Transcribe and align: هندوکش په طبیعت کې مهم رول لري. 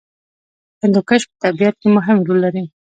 هندوکش 0.81 1.21
په 1.29 1.35
طبیعت 1.43 1.75
کې 1.81 1.87
مهم 1.97 2.17
رول 2.27 2.37
لري. 2.45 2.63